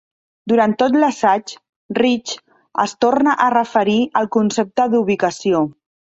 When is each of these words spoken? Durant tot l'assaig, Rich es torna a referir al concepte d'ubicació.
Durant 0.51 0.71
tot 0.77 0.95
l'assaig, 1.01 1.51
Rich 1.99 2.31
es 2.83 2.95
torna 3.05 3.35
a 3.45 3.49
referir 3.55 3.97
al 4.23 4.31
concepte 4.37 4.87
d'ubicació. 4.95 5.61